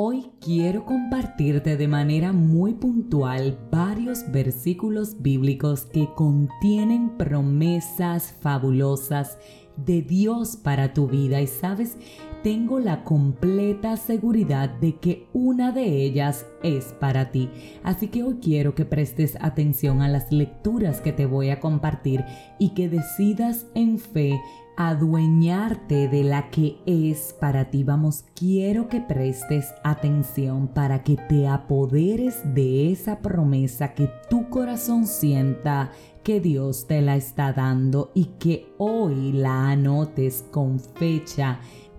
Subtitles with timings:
[0.00, 9.38] Hoy quiero compartirte de manera muy puntual varios versículos bíblicos que contienen promesas fabulosas
[9.76, 11.40] de Dios para tu vida.
[11.40, 11.96] Y sabes,
[12.42, 17.50] tengo la completa seguridad de que una de ellas es para ti.
[17.82, 22.24] Así que hoy quiero que prestes atención a las lecturas que te voy a compartir
[22.58, 24.38] y que decidas en fe
[24.78, 27.82] adueñarte de la que es para ti.
[27.82, 35.08] Vamos, quiero que prestes atención para que te apoderes de esa promesa que tu corazón
[35.08, 35.90] sienta
[36.22, 41.58] que Dios te la está dando y que hoy la anotes con fecha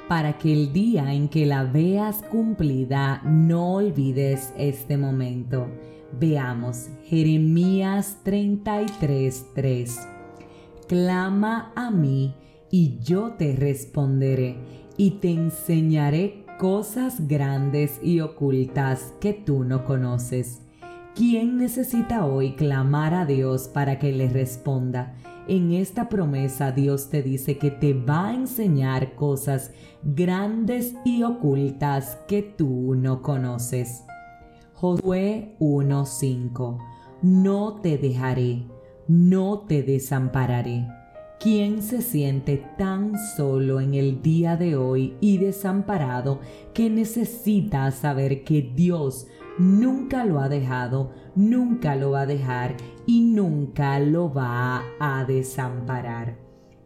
[0.09, 5.67] para que el día en que la veas cumplida no olvides este momento.
[6.19, 9.99] Veamos Jeremías 33:3.
[10.87, 12.33] Clama a mí
[12.71, 14.57] y yo te responderé
[14.97, 20.63] y te enseñaré cosas grandes y ocultas que tú no conoces.
[21.13, 25.13] ¿Quién necesita hoy clamar a Dios para que le responda?
[25.49, 29.71] En esta promesa Dios te dice que te va a enseñar cosas
[30.03, 34.03] grandes y ocultas que tú no conoces.
[34.75, 36.77] Josué 1:5
[37.23, 38.67] No te dejaré,
[39.07, 40.87] no te desampararé
[41.39, 46.41] ¿Quién se siente tan solo en el día de hoy y desamparado
[46.73, 49.25] que necesita saber que Dios
[49.59, 56.37] nunca lo ha dejado, nunca lo va a dejar y nunca lo va a desamparar?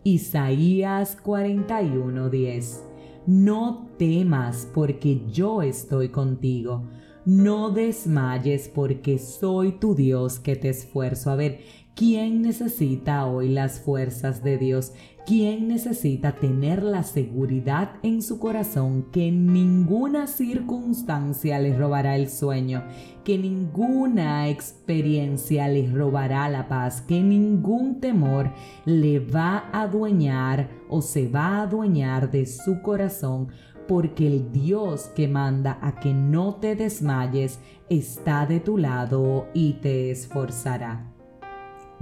[0.04, 2.84] Isaías 41:10
[3.26, 6.84] No temas porque yo estoy contigo.
[7.26, 11.32] No desmayes porque soy tu Dios que te esfuerzo.
[11.32, 11.62] A ver,
[11.96, 14.94] ¿Quién necesita hoy las fuerzas de Dios?
[15.28, 22.84] ¿Quién necesita tener la seguridad en su corazón que ninguna circunstancia le robará el sueño,
[23.24, 28.52] que ninguna experiencia le robará la paz, que ningún temor
[28.86, 33.50] le va a adueñar o se va a adueñar de su corazón?
[33.88, 37.60] porque el Dios que manda a que no te desmayes
[37.90, 41.13] está de tu lado y te esforzará.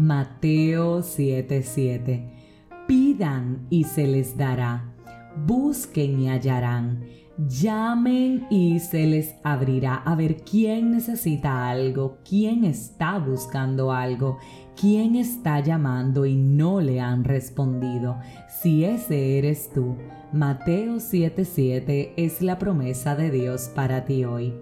[0.02, 2.24] Mateo 7:7.
[2.88, 4.96] Pidan y se les dará.
[5.46, 7.04] Busquen y hallarán.
[7.48, 9.98] Llamen y se les abrirá.
[9.98, 14.40] A ver quién necesita algo, quién está buscando algo,
[14.76, 18.18] quién está llamando y no le han respondido.
[18.50, 19.98] Si ese eres tú,
[20.34, 24.56] Mateo 7:7 es la promesa de Dios para ti hoy.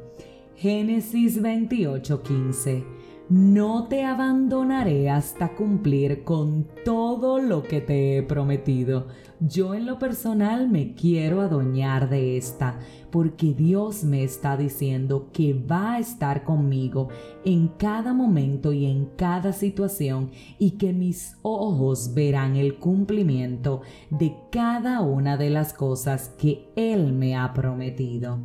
[0.58, 2.99] Génesis 28:15
[3.30, 9.08] no te abandonaré hasta cumplir con todo lo que te he prometido.
[9.40, 12.80] Yo en lo personal me quiero adueñar de esta,
[13.12, 17.10] porque Dios me está diciendo que va a estar conmigo
[17.46, 24.36] en cada momento y en cada situación y que mis ojos verán el cumplimiento de
[24.52, 28.40] cada una de las cosas que Él me ha prometido.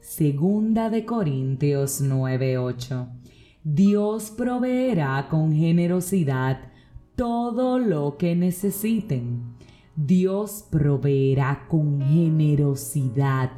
[0.00, 3.22] Segunda de Corintios 9:8
[3.64, 6.72] Dios proveerá con generosidad
[7.14, 9.54] todo lo que necesiten.
[9.94, 13.52] Dios proveerá con generosidad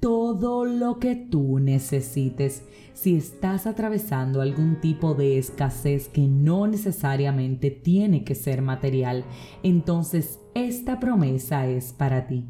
[0.00, 2.62] todo lo que tú necesites.
[2.94, 9.24] Si estás atravesando algún tipo de escasez que no necesariamente tiene que ser material,
[9.62, 12.46] entonces esta promesa es para ti.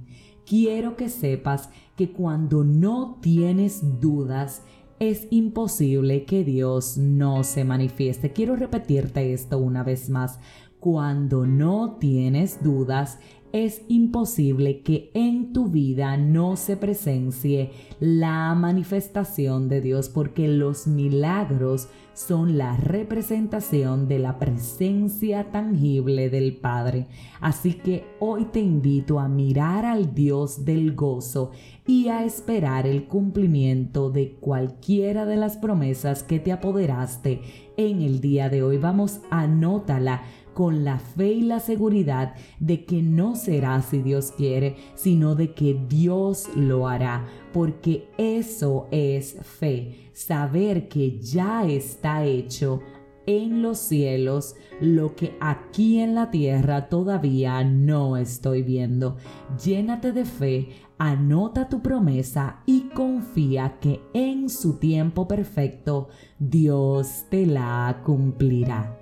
[0.47, 4.63] Quiero que sepas que cuando no tienes dudas,
[5.01, 8.33] es imposible que Dios no se manifieste.
[8.33, 10.41] Quiero repetirte esto una vez más.
[10.81, 13.19] Cuando no tienes dudas,
[13.53, 20.87] es imposible que en tu vida no se presencie la manifestación de Dios porque los
[20.87, 27.09] milagros son la representación de la presencia tangible del Padre.
[27.41, 31.51] Así que hoy te invito a mirar al Dios del gozo
[31.85, 37.41] y a esperar el cumplimiento de cualquiera de las promesas que te apoderaste
[37.77, 38.79] en el día de hoy.
[38.79, 40.23] Vamos, anótala
[40.59, 45.55] con la fe y la seguridad de que no será si Dios quiere, sino de
[45.55, 52.81] que Dios lo hará, porque eso es fe, saber que ya está hecho
[53.25, 59.17] en los cielos lo que aquí en la tierra todavía no estoy viendo.
[59.65, 66.09] Llénate de fe, anota tu promesa y confía que en su tiempo perfecto
[66.41, 68.99] Dios te la cumplirá.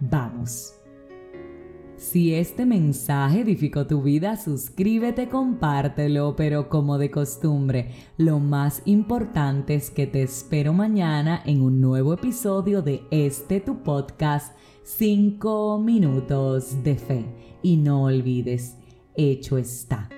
[0.00, 0.77] Vamos.
[1.98, 9.74] Si este mensaje edificó tu vida, suscríbete, compártelo, pero como de costumbre, lo más importante
[9.74, 16.84] es que te espero mañana en un nuevo episodio de este tu podcast 5 minutos
[16.84, 17.24] de fe.
[17.62, 18.76] Y no olvides,
[19.16, 20.08] hecho está.